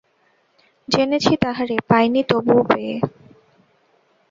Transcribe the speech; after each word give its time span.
জেনেছি 0.87 1.33
তাহারে, 1.37 1.77
পাই 1.89 2.05
নি 2.13 2.21
তবুও 2.29 2.61
পেয়ে। 2.69 2.95